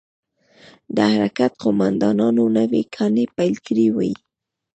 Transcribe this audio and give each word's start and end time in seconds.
د 0.95 0.97
حرکت 1.13 1.51
قومندانانو 1.63 2.43
نوې 2.57 2.81
کانې 2.95 3.25
پيل 3.37 3.53
کړې 3.65 3.87
وې. 3.95 4.11